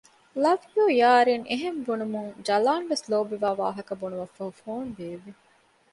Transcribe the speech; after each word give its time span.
ލަވް 0.43 0.65
ޔޫ 0.73 0.83
ޔާރިން 1.01 1.45
އެހެން 1.49 1.79
ބުނުމުން 1.85 2.31
ޖަލާންވެސް 2.47 3.05
ލޯބިވާ 3.11 3.49
ވާހަކަ 3.61 3.93
ބުނުމަށްފަހު 4.01 4.51
ފޯނު 4.59 4.91
ބޭއްވި 4.97 5.31